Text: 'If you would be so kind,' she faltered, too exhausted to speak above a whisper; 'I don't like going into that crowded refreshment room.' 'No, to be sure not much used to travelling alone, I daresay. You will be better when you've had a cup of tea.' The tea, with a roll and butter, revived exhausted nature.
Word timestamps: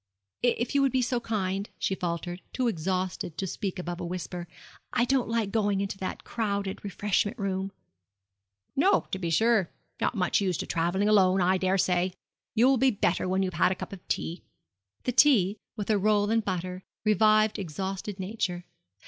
'If 0.41 0.73
you 0.73 0.81
would 0.81 0.91
be 0.91 1.03
so 1.03 1.19
kind,' 1.19 1.69
she 1.77 1.93
faltered, 1.93 2.41
too 2.53 2.67
exhausted 2.67 3.37
to 3.37 3.45
speak 3.45 3.77
above 3.77 3.99
a 3.99 4.05
whisper; 4.07 4.47
'I 4.93 5.05
don't 5.05 5.29
like 5.29 5.51
going 5.51 5.79
into 5.79 5.99
that 5.99 6.23
crowded 6.23 6.83
refreshment 6.83 7.37
room.' 7.37 7.71
'No, 8.75 9.01
to 9.11 9.19
be 9.19 9.29
sure 9.29 9.69
not 9.99 10.15
much 10.15 10.41
used 10.41 10.59
to 10.61 10.65
travelling 10.65 11.07
alone, 11.07 11.39
I 11.39 11.59
daresay. 11.59 12.13
You 12.55 12.65
will 12.65 12.77
be 12.77 12.89
better 12.89 13.29
when 13.29 13.43
you've 13.43 13.53
had 13.53 13.71
a 13.71 13.75
cup 13.75 13.93
of 13.93 14.07
tea.' 14.07 14.41
The 15.03 15.11
tea, 15.11 15.59
with 15.75 15.91
a 15.91 15.99
roll 15.99 16.31
and 16.31 16.43
butter, 16.43 16.81
revived 17.05 17.59
exhausted 17.59 18.19
nature. 18.19 18.65